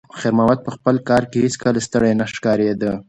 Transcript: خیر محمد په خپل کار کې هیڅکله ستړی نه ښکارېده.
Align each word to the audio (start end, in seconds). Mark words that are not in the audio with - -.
خیر 0.17 0.33
محمد 0.37 0.59
په 0.65 0.71
خپل 0.75 0.95
کار 1.09 1.23
کې 1.31 1.43
هیڅکله 1.45 1.79
ستړی 1.87 2.11
نه 2.19 2.25
ښکارېده. 2.35 2.91